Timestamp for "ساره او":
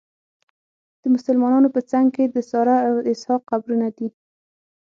2.51-2.95